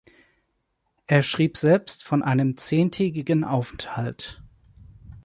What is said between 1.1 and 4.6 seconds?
schrieb selbst von einem zehntägigen Aufenthalt.